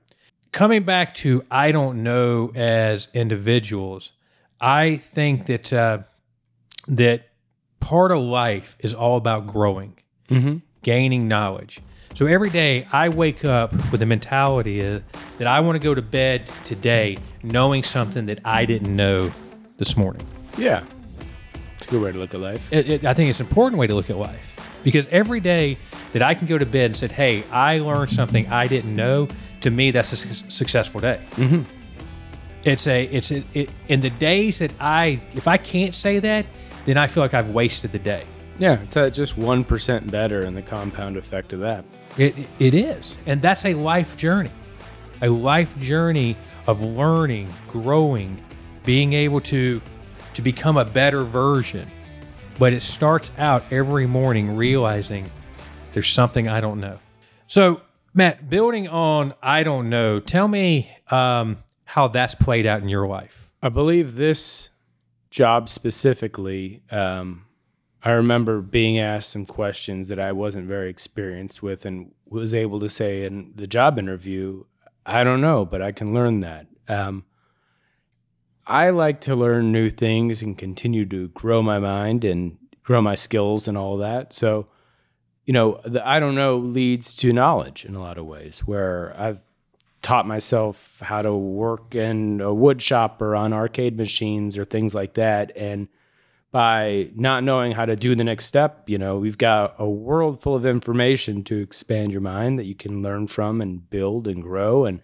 Coming 0.52 0.84
back 0.84 1.14
to 1.16 1.44
I 1.52 1.72
don't 1.72 2.02
know 2.04 2.52
as 2.56 3.10
individuals, 3.14 4.14
I 4.60 4.98
think 4.98 5.46
that 5.46 5.72
uh, 5.72 6.00
that 6.88 7.28
part 7.80 8.12
of 8.12 8.20
life 8.20 8.76
is 8.80 8.94
all 8.94 9.18
about 9.18 9.48
growing, 9.48 9.96
Mm-hmm. 10.30 10.58
gaining 10.84 11.28
knowledge. 11.28 11.80
So 12.14 12.26
every 12.26 12.50
day 12.50 12.88
I 12.92 13.10
wake 13.10 13.46
up 13.46 13.72
with 13.92 14.02
a 14.02 14.06
mentality 14.06 14.86
uh, 14.86 15.00
that 15.38 15.48
I 15.48 15.60
want 15.60 15.76
to 15.76 15.80
go 15.80 15.94
to 15.96 16.02
bed 16.02 16.50
today 16.66 17.18
knowing 17.44 17.84
something 17.84 18.26
that 18.28 18.40
I 18.46 18.66
didn't 18.66 18.96
know 18.96 19.32
this 19.78 19.96
morning. 19.96 20.26
Yeah. 20.58 20.84
It's 21.78 21.88
a 21.88 21.90
good 21.92 22.02
way 22.02 22.12
to 22.12 22.18
look 22.18 22.34
at 22.34 22.40
life. 22.42 22.72
It, 22.74 22.90
it, 22.90 23.06
I 23.06 23.14
think 23.14 23.30
it's 23.30 23.40
an 23.40 23.48
important 23.48 23.80
way 23.80 23.88
to 23.88 23.96
look 23.96 24.10
at 24.10 24.18
life 24.18 24.56
because 24.83 25.07
every 25.07 25.39
day 25.39 25.77
that 26.13 26.21
I 26.21 26.33
can 26.36 26.48
go 26.48 26.57
to 26.57 26.65
bed 26.65 26.86
and 26.86 26.95
said, 26.98 27.12
"Hey, 27.12 27.43
I 27.51 27.79
learned 27.79 28.09
something 28.12 28.48
I 28.48 28.67
didn't 28.67 28.95
know," 28.95 29.27
to 29.62 29.69
me 29.69 29.91
that's 29.91 30.12
a 30.13 30.17
su- 30.17 30.45
successful 30.50 31.00
day. 31.01 31.19
Mhm. 31.36 31.65
It's 32.63 32.88
a 32.88 33.03
it's 33.05 33.31
a, 33.31 33.43
it, 33.53 33.69
in 33.88 34.01
the 34.01 34.09
days 34.09 34.59
that 34.59 34.71
I 34.79 35.19
if 35.33 35.48
I 35.48 35.57
can't 35.57 35.93
say 35.93 36.19
that, 36.19 36.45
then 36.86 36.98
I 36.98 37.07
feel 37.07 37.24
like 37.24 37.33
I've 37.33 37.51
wasted 37.51 37.91
the 37.91 38.00
day. 38.00 38.24
Yeah, 38.57 38.77
it's 38.81 38.93
just 39.15 39.38
1% 39.38 40.12
better 40.12 40.41
in 40.41 40.53
the 40.53 40.62
compound 40.62 41.15
effect 41.15 41.53
of 41.53 41.62
that. 41.62 41.86
It, 42.17 42.36
it 42.59 42.74
is. 42.74 43.15
And 43.25 43.41
that's 43.41 43.63
a 43.63 43.74
life 43.74 44.17
journey, 44.17 44.51
a 45.21 45.29
life 45.29 45.79
journey 45.79 46.36
of 46.67 46.81
learning, 46.83 47.48
growing, 47.69 48.38
being 48.83 49.13
able 49.13 49.39
to, 49.41 49.81
to 50.33 50.41
become 50.41 50.75
a 50.75 50.83
better 50.83 51.24
version. 51.24 51.89
But 52.60 52.74
it 52.74 52.82
starts 52.82 53.32
out 53.38 53.63
every 53.72 54.06
morning 54.06 54.58
realizing 54.58 55.32
there's 55.94 56.10
something 56.10 56.48
I 56.48 56.60
don't 56.60 56.80
know. 56.80 57.00
So, 57.48 57.82
Matt, 58.13 58.50
building 58.50 58.88
on 58.88 59.34
I 59.42 59.63
don't 59.63 59.89
know, 59.89 60.20
tell 60.20 60.48
me 60.48 60.92
um, 61.10 61.63
how 61.86 62.10
that's 62.10 62.36
played 62.36 62.66
out 62.66 62.82
in 62.82 62.89
your 62.89 63.08
life. 63.08 63.50
I 63.63 63.70
believe 63.70 64.16
this 64.16 64.70
job 65.30 65.70
specifically, 65.70 66.84
um, 66.92 67.46
I 68.04 68.12
remember 68.12 68.62
being 68.62 69.00
asked 69.00 69.30
some 69.32 69.46
questions 69.46 70.08
that 70.08 70.20
I 70.20 70.32
wasn't 70.32 70.68
very 70.68 70.89
experienced 70.89 71.62
with 71.62 71.86
and 71.86 72.12
was 72.25 72.54
able 72.54 72.80
to 72.80 72.89
say 72.89 73.25
in 73.25 73.54
the 73.56 73.68
job 73.68 73.98
interview, 73.98 74.63
I 75.06 75.24
don't 75.24 75.42
know, 75.42 75.66
but 75.66 75.82
I 75.82 75.92
can 75.92 76.13
learn 76.13 76.42
that. 76.42 76.68
Um, 76.88 77.25
I 78.70 78.92
like 78.92 79.22
to 79.22 79.36
learn 79.36 79.72
new 79.72 79.90
things 79.90 80.44
and 80.44 80.58
continue 80.58 81.06
to 81.08 81.30
grow 81.30 81.64
my 81.64 81.80
mind 81.80 82.24
and 82.24 82.58
grow 82.84 83.02
my 83.02 83.16
skills 83.16 83.68
and 83.68 83.76
all 83.76 83.98
that. 83.98 84.32
So, 84.32 84.68
you 85.46 85.54
know, 85.54 85.82
the 85.84 86.08
I 86.08 86.20
don't 86.20 86.36
know 86.36 86.58
leads 86.58 87.16
to 87.18 87.34
knowledge 87.34 87.84
in 87.84 87.96
a 87.96 88.00
lot 88.00 88.20
of 88.20 88.28
ways 88.28 88.60
where 88.60 89.16
I've 89.18 89.40
taught 90.04 90.28
myself 90.28 91.02
how 91.04 91.22
to 91.22 91.34
work 91.34 91.96
in 91.96 92.42
a 92.42 92.54
wood 92.54 92.82
shop 92.82 93.22
or 93.22 93.36
on 93.36 93.54
arcade 93.54 93.98
machines 93.98 94.58
or 94.58 94.66
things 94.66 94.94
like 94.94 95.16
that. 95.16 95.52
And 95.56 95.88
by 96.52 97.10
not 97.16 97.44
knowing 97.44 97.72
how 97.72 97.86
to 97.86 97.96
do 97.96 98.16
the 98.16 98.24
next 98.24 98.46
step, 98.46 98.88
you 98.88 98.98
know, 98.98 99.18
we've 99.18 99.38
got 99.38 99.76
a 99.78 99.90
world 99.90 100.42
full 100.42 100.56
of 100.56 100.66
information 100.66 101.44
to 101.46 101.58
expand 101.58 102.12
your 102.12 102.22
mind 102.22 102.60
that 102.60 102.66
you 102.66 102.76
can 102.76 103.02
learn 103.02 103.28
from 103.28 103.62
and 103.62 103.90
build 103.90 104.28
and 104.28 104.42
grow. 104.42 104.86
And 104.86 105.02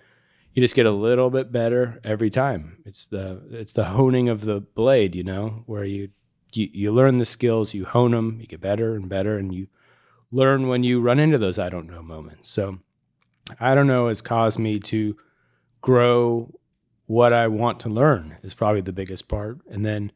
you 0.56 0.62
just 0.62 0.76
get 0.76 0.86
a 0.86 0.92
little 0.92 1.30
bit 1.30 1.52
better 1.52 2.00
every 2.04 2.30
time. 2.30 2.78
It's 2.86 3.08
the 3.08 3.42
it's 3.52 3.74
the 3.74 3.84
honing 3.84 4.30
of 4.30 4.46
the 4.46 4.62
blade, 4.62 5.14
you 5.14 5.24
know, 5.24 5.64
where 5.66 5.84
you 5.84 6.10
you, 6.54 6.70
you 6.72 6.92
learn 6.94 7.18
the 7.18 7.26
skills, 7.26 7.74
you 7.74 7.84
hone 7.84 8.12
them, 8.12 8.40
you 8.40 8.48
get 8.48 8.62
better 8.62 8.96
and 8.96 9.10
better, 9.10 9.38
and 9.38 9.54
you 9.54 9.68
learn 10.32 10.70
when 10.70 10.84
you 10.84 11.02
run 11.02 11.20
into 11.20 11.38
those 11.38 11.60
I 11.60 11.70
don't 11.70 11.90
know 11.90 12.02
moments. 12.02 12.48
So 12.48 12.80
I 13.60 13.76
don't 13.76 13.86
know 13.86 14.08
has 14.08 14.22
caused 14.22 14.58
me 14.58 14.80
to 14.80 15.18
grow 15.82 16.58
what 17.06 17.34
I 17.34 17.48
want 17.50 17.82
to 17.82 17.90
learn 17.90 18.38
is 18.42 18.56
probably 18.56 18.82
the 18.82 18.94
biggest 18.94 19.28
part. 19.28 19.60
And 19.70 19.86
then 19.86 20.12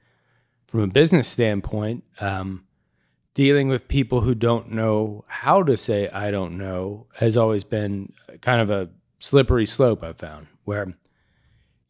from 0.68 0.80
a 0.80 0.88
business 0.88 1.28
standpoint, 1.28 2.06
um, 2.22 2.66
dealing 3.34 3.68
with 3.68 3.90
people 3.90 4.22
who 4.22 4.34
don't 4.34 4.72
know 4.72 5.26
how 5.28 5.64
to 5.64 5.76
say 5.76 6.08
I 6.10 6.32
don't 6.32 6.58
know 6.58 7.08
has 7.16 7.36
always 7.36 7.66
been 7.66 8.14
kind 8.42 8.62
of 8.62 8.72
a 8.72 8.90
slippery 9.20 9.66
slope 9.66 10.04
I've 10.04 10.18
found 10.18 10.48
where, 10.64 10.94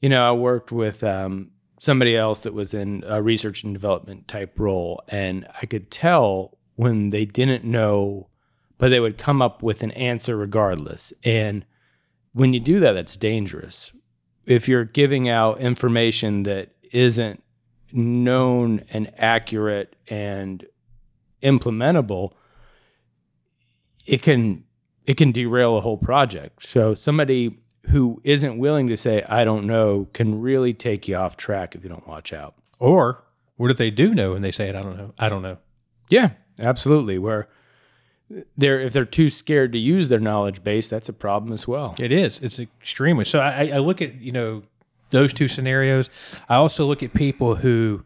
you 0.01 0.09
know, 0.09 0.27
I 0.27 0.31
worked 0.31 0.71
with 0.71 1.03
um, 1.03 1.51
somebody 1.79 2.15
else 2.15 2.41
that 2.41 2.53
was 2.53 2.73
in 2.73 3.03
a 3.07 3.21
research 3.21 3.63
and 3.63 3.73
development 3.73 4.27
type 4.27 4.59
role, 4.59 5.01
and 5.07 5.47
I 5.61 5.65
could 5.65 5.91
tell 5.91 6.57
when 6.75 7.09
they 7.09 7.25
didn't 7.25 7.63
know 7.63 8.29
but 8.79 8.89
they 8.89 8.99
would 8.99 9.19
come 9.19 9.41
up 9.43 9.61
with 9.61 9.83
an 9.83 9.91
answer 9.91 10.35
regardless. 10.35 11.13
And 11.23 11.65
when 12.31 12.53
you 12.53 12.59
do 12.59 12.79
that, 12.79 12.93
that's 12.93 13.15
dangerous. 13.15 13.91
If 14.47 14.67
you're 14.67 14.85
giving 14.85 15.29
out 15.29 15.59
information 15.59 16.43
that 16.43 16.69
isn't 16.91 17.43
known 17.91 18.83
and 18.89 19.11
accurate 19.17 19.95
and 20.07 20.65
implementable, 21.43 22.31
it 24.07 24.21
can 24.21 24.63
it 25.05 25.17
can 25.17 25.31
derail 25.31 25.77
a 25.77 25.81
whole 25.81 25.97
project. 25.97 26.65
So 26.65 26.93
somebody 26.93 27.57
who 27.87 28.21
isn't 28.23 28.57
willing 28.57 28.87
to 28.87 28.97
say 28.97 29.23
I 29.23 29.43
don't 29.43 29.65
know 29.65 30.07
can 30.13 30.41
really 30.41 30.73
take 30.73 31.07
you 31.07 31.15
off 31.15 31.37
track 31.37 31.75
if 31.75 31.83
you 31.83 31.89
don't 31.89 32.07
watch 32.07 32.33
out. 32.33 32.55
Or 32.79 33.23
what 33.57 33.71
if 33.71 33.77
they 33.77 33.91
do 33.91 34.13
know 34.13 34.33
and 34.33 34.43
they 34.43 34.51
say 34.51 34.69
it? 34.69 34.75
I 34.75 34.81
don't 34.81 34.97
know. 34.97 35.13
I 35.17 35.29
don't 35.29 35.41
know. 35.41 35.57
Yeah, 36.09 36.31
absolutely. 36.59 37.17
Where 37.17 37.47
they're 38.57 38.79
if 38.79 38.93
they're 38.93 39.05
too 39.05 39.29
scared 39.29 39.73
to 39.73 39.79
use 39.79 40.09
their 40.09 40.19
knowledge 40.19 40.63
base, 40.63 40.87
that's 40.87 41.09
a 41.09 41.13
problem 41.13 41.51
as 41.51 41.67
well. 41.67 41.95
It 41.99 42.11
is. 42.11 42.39
It's 42.39 42.59
extremely. 42.59 43.25
So 43.25 43.39
I, 43.39 43.67
I 43.67 43.77
look 43.79 44.01
at 44.01 44.15
you 44.21 44.31
know 44.31 44.63
those 45.09 45.33
two 45.33 45.47
scenarios. 45.47 46.09
I 46.47 46.55
also 46.55 46.85
look 46.85 47.01
at 47.01 47.13
people 47.13 47.55
who 47.55 48.03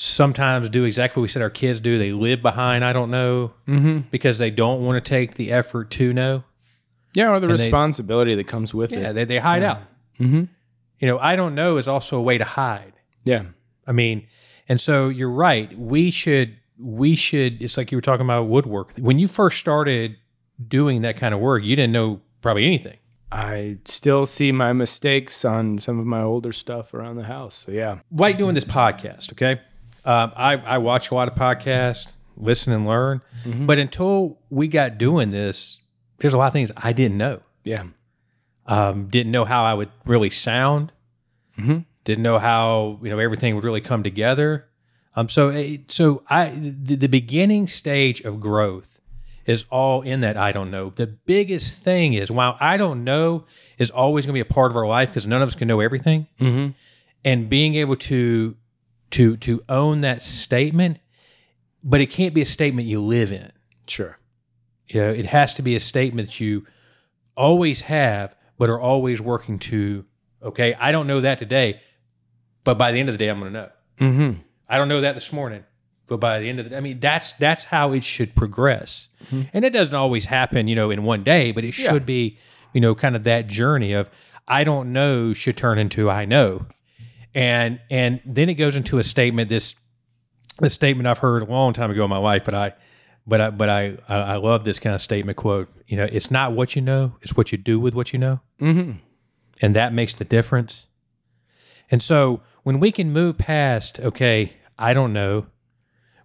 sometimes 0.00 0.68
do 0.68 0.84
exactly 0.84 1.20
what 1.20 1.22
we 1.24 1.28
said 1.28 1.42
our 1.42 1.50
kids 1.50 1.80
do. 1.80 1.98
They 1.98 2.12
live 2.12 2.40
behind 2.40 2.84
I 2.84 2.92
don't 2.92 3.10
know 3.10 3.52
Mm-hmm. 3.66 4.08
because 4.12 4.38
they 4.38 4.50
don't 4.50 4.84
want 4.84 5.02
to 5.04 5.08
take 5.08 5.34
the 5.34 5.50
effort 5.50 5.90
to 5.92 6.12
know. 6.12 6.44
Yeah, 7.14 7.30
or 7.30 7.40
the 7.40 7.48
And 7.48 7.58
they- 7.58 7.64
responsibility 7.64 8.34
that 8.36 8.44
comes 8.46 8.72
with 8.72 8.92
Yeah, 8.92 9.10
it. 9.10 9.12
they, 9.14 9.24
they 9.24 9.38
hide 9.38 9.64
out. 9.64 9.80
Mm-hmm. 10.20 10.44
You 11.00 11.06
know, 11.08 11.18
I 11.18 11.34
don't 11.34 11.54
know 11.56 11.78
is 11.78 11.88
also 11.88 12.16
a 12.16 12.22
way 12.22 12.38
to 12.38 12.44
hide. 12.44 12.92
Yeah. 13.24 13.42
I 13.88 13.92
mean, 13.92 14.26
and 14.68 14.80
so 14.80 15.08
you're 15.08 15.30
right. 15.30 15.76
We 15.76 16.10
should 16.12 16.56
we 16.80 17.16
should. 17.16 17.60
It's 17.60 17.76
like 17.76 17.90
you 17.90 17.98
were 17.98 18.02
talking 18.02 18.24
about 18.24 18.44
woodwork. 18.46 18.92
When 18.98 19.18
you 19.18 19.26
first 19.26 19.58
started 19.58 20.16
doing 20.68 21.02
that 21.02 21.16
kind 21.16 21.34
of 21.34 21.40
work, 21.40 21.64
you 21.64 21.74
didn't 21.74 21.92
know 21.92 22.20
probably 22.40 22.64
anything. 22.64 22.98
I 23.32 23.78
still 23.84 24.26
see 24.26 24.52
my 24.52 24.72
mistakes 24.72 25.44
on 25.44 25.78
some 25.78 25.98
of 25.98 26.06
my 26.06 26.22
older 26.22 26.52
stuff 26.52 26.94
around 26.94 27.16
the 27.16 27.24
house. 27.24 27.56
So 27.56 27.72
yeah. 27.72 27.98
like 28.12 28.38
doing 28.38 28.54
this 28.54 28.64
podcast, 28.64 29.32
okay? 29.32 29.60
Um, 30.08 30.32
I, 30.36 30.54
I 30.56 30.78
watch 30.78 31.10
a 31.10 31.14
lot 31.14 31.28
of 31.28 31.34
podcasts, 31.34 32.14
listen 32.36 32.72
and 32.72 32.86
learn. 32.86 33.20
But 33.44 33.78
until 33.78 34.38
we 34.50 34.66
got 34.68 34.96
doing 34.98 35.30
this, 35.30 35.78
there's 36.18 36.32
a 36.34 36.38
lot 36.38 36.46
of 36.46 36.52
things 36.52 36.72
I 36.76 36.92
didn't 36.92 37.18
know. 37.18 37.40
Yeah. 37.64 37.84
Um, 38.66 39.08
didn't 39.08 39.32
know 39.32 39.44
how 39.44 39.64
I 39.64 39.74
would 39.74 39.90
really 40.04 40.30
sound. 40.30 40.92
Mhm. 41.58 41.84
Didn't 42.04 42.22
know 42.22 42.38
how 42.38 42.98
you 43.02 43.10
know 43.10 43.18
everything 43.18 43.54
would 43.54 43.64
really 43.64 43.80
come 43.80 44.02
together. 44.02 44.66
Um, 45.16 45.28
so 45.28 45.48
it- 45.50 45.90
so 45.90 46.22
I 46.28 46.50
the, 46.50 46.94
the 46.96 47.08
beginning 47.08 47.66
stage 47.66 48.20
of 48.22 48.40
growth 48.40 49.00
is 49.46 49.64
all 49.70 50.02
in 50.02 50.20
that 50.20 50.36
I 50.36 50.52
don't 50.52 50.70
know. 50.70 50.90
The 50.94 51.06
biggest 51.06 51.76
thing 51.76 52.12
is 52.14 52.30
while 52.30 52.56
I 52.60 52.76
don't 52.76 53.04
know 53.04 53.44
is 53.78 53.90
always 53.90 54.26
going 54.26 54.32
to 54.34 54.44
be 54.44 54.48
a 54.48 54.54
part 54.54 54.70
of 54.70 54.76
our 54.76 54.86
life 54.86 55.08
because 55.10 55.26
none 55.26 55.40
of 55.42 55.48
us 55.48 55.54
can 55.54 55.68
know 55.68 55.80
everything 55.80 56.26
Mm-hmm. 56.40 56.72
and 57.24 57.48
being 57.48 57.74
able 57.74 57.96
to 57.96 58.56
to 59.10 59.36
to 59.38 59.62
own 59.68 60.00
that 60.02 60.22
statement 60.22 60.98
but 61.82 62.00
it 62.00 62.06
can't 62.06 62.34
be 62.34 62.40
a 62.40 62.46
statement 62.46 62.88
you 62.88 63.00
live 63.00 63.30
in. 63.30 63.52
Sure. 63.86 64.18
you 64.86 65.00
know 65.00 65.10
it 65.10 65.26
has 65.26 65.54
to 65.54 65.62
be 65.62 65.76
a 65.76 65.80
statement 65.80 66.28
that 66.28 66.40
you 66.40 66.66
always 67.36 67.82
have 67.82 68.36
but 68.58 68.68
are 68.68 68.80
always 68.80 69.20
working 69.20 69.58
to 69.58 70.04
okay 70.42 70.74
i 70.74 70.92
don't 70.92 71.06
know 71.06 71.20
that 71.20 71.38
today 71.38 71.80
but 72.64 72.76
by 72.76 72.92
the 72.92 73.00
end 73.00 73.08
of 73.08 73.14
the 73.14 73.18
day 73.18 73.28
i'm 73.28 73.40
going 73.40 73.52
to 73.52 73.58
know. 73.58 73.70
Mm-hmm. 74.00 74.40
i 74.68 74.76
don't 74.76 74.88
know 74.88 75.00
that 75.00 75.14
this 75.14 75.32
morning 75.32 75.64
but 76.08 76.20
by 76.20 76.40
the 76.40 76.48
end 76.48 76.58
of 76.58 76.70
the, 76.70 76.76
I 76.76 76.80
mean, 76.80 77.00
that's 77.00 77.34
that's 77.34 77.64
how 77.64 77.92
it 77.92 78.02
should 78.02 78.34
progress, 78.34 79.08
and 79.52 79.62
it 79.64 79.70
doesn't 79.70 79.94
always 79.94 80.24
happen, 80.24 80.66
you 80.66 80.74
know, 80.74 80.90
in 80.90 81.04
one 81.04 81.22
day, 81.22 81.52
but 81.52 81.64
it 81.64 81.72
should 81.72 82.06
be, 82.06 82.38
you 82.72 82.80
know, 82.80 82.94
kind 82.94 83.14
of 83.14 83.24
that 83.24 83.46
journey 83.46 83.92
of 83.92 84.08
I 84.48 84.64
don't 84.64 84.92
know 84.92 85.34
should 85.34 85.58
turn 85.58 85.78
into 85.78 86.08
I 86.08 86.24
know, 86.24 86.64
and 87.34 87.80
and 87.90 88.20
then 88.24 88.48
it 88.48 88.54
goes 88.54 88.76
into 88.76 88.98
a 88.98 89.04
statement. 89.04 89.48
This 89.48 89.74
this 90.58 90.74
statement 90.74 91.06
I've 91.06 91.18
heard 91.18 91.42
a 91.42 91.46
long 91.46 91.72
time 91.72 91.90
ago 91.90 92.04
in 92.04 92.10
my 92.10 92.18
life, 92.18 92.44
but 92.44 92.54
I. 92.54 92.74
But 93.26 93.42
I, 93.42 93.50
but 93.50 93.68
I, 93.68 93.98
I, 94.08 94.36
love 94.36 94.64
this 94.64 94.78
kind 94.78 94.94
of 94.94 95.02
statement 95.02 95.36
quote. 95.36 95.68
You 95.86 95.98
know, 95.98 96.08
it's 96.10 96.30
not 96.30 96.52
what 96.52 96.74
you 96.74 96.80
know; 96.80 97.12
it's 97.20 97.36
what 97.36 97.52
you 97.52 97.58
do 97.58 97.78
with 97.78 97.92
what 97.92 98.14
you 98.14 98.18
know, 98.18 98.40
Mm-hmm. 98.58 98.92
and 99.60 99.76
that 99.76 99.92
makes 99.92 100.14
the 100.14 100.24
difference. 100.24 100.86
And 101.90 102.02
so 102.02 102.40
when 102.62 102.80
we 102.80 102.90
can 102.90 103.12
move 103.12 103.36
past, 103.36 104.00
okay, 104.00 104.54
I 104.78 104.94
don't 104.94 105.12
know, 105.12 105.44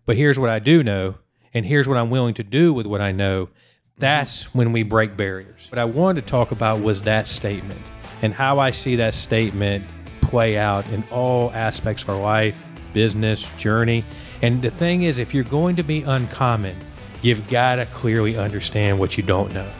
but 0.05 0.15
here's 0.15 0.39
what 0.39 0.49
I 0.49 0.59
do 0.59 0.81
know, 0.81 1.15
and 1.53 1.65
here's 1.65 1.89
what 1.89 1.97
I'm 1.97 2.09
willing 2.09 2.35
to 2.35 2.43
do 2.43 2.73
with 2.73 2.85
what 2.85 3.01
I 3.01 3.11
know, 3.11 3.49
that's 3.97 4.53
when 4.53 4.71
we 4.71 4.83
break 4.83 5.17
barriers. 5.17 5.67
What 5.71 5.79
I 5.79 5.85
wanted 5.85 6.21
to 6.21 6.27
talk 6.27 6.51
about 6.51 6.79
was 6.79 7.01
that 7.01 7.27
statement 7.27 7.81
and 8.21 8.33
how 8.33 8.59
I 8.59 8.71
see 8.71 8.95
that 8.95 9.13
statement 9.13 9.85
play 10.33 10.57
out 10.57 10.89
in 10.89 11.03
all 11.11 11.53
aspects 11.53 12.01
of 12.01 12.09
our 12.09 12.19
life, 12.19 12.57
business, 12.91 13.47
journey. 13.55 14.03
And 14.41 14.63
the 14.63 14.71
thing 14.71 15.03
is, 15.03 15.19
if 15.19 15.31
you're 15.31 15.43
going 15.43 15.75
to 15.75 15.83
be 15.83 16.01
uncommon, 16.01 16.75
you've 17.21 17.47
got 17.49 17.75
to 17.75 17.85
clearly 17.85 18.35
understand 18.35 18.97
what 18.97 19.15
you 19.15 19.21
don't 19.21 19.53
know. 19.53 19.71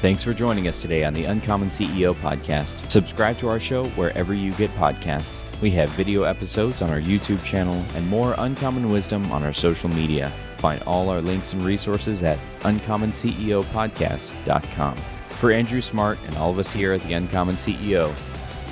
Thanks 0.00 0.24
for 0.24 0.32
joining 0.32 0.66
us 0.66 0.80
today 0.80 1.04
on 1.04 1.12
the 1.12 1.26
Uncommon 1.26 1.68
CEO 1.68 2.14
podcast. 2.14 2.90
Subscribe 2.90 3.36
to 3.40 3.50
our 3.50 3.60
show 3.60 3.84
wherever 3.88 4.32
you 4.32 4.52
get 4.52 4.70
podcasts. 4.76 5.44
We 5.60 5.72
have 5.72 5.90
video 5.90 6.22
episodes 6.22 6.80
on 6.80 6.88
our 6.88 6.98
YouTube 6.98 7.44
channel 7.44 7.84
and 7.96 8.08
more 8.08 8.34
uncommon 8.38 8.90
wisdom 8.90 9.30
on 9.30 9.42
our 9.42 9.52
social 9.52 9.90
media. 9.90 10.32
Find 10.56 10.82
all 10.84 11.10
our 11.10 11.20
links 11.20 11.52
and 11.52 11.66
resources 11.66 12.22
at 12.22 12.38
uncommonceopodcast.com. 12.60 14.96
For 15.28 15.52
Andrew 15.52 15.82
Smart 15.82 16.18
and 16.24 16.38
all 16.38 16.50
of 16.50 16.58
us 16.58 16.72
here 16.72 16.94
at 16.94 17.02
the 17.02 17.12
Uncommon 17.12 17.56
CEO, 17.56 18.14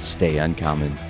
stay 0.01 0.39
uncommon. 0.39 1.06